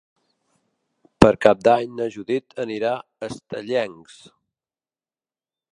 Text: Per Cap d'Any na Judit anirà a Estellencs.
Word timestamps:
Per 1.25 1.29
Cap 1.47 1.61
d'Any 1.67 1.93
na 1.99 2.07
Judit 2.15 2.57
anirà 2.65 2.95
a 2.99 3.29
Estellencs. 3.31 4.19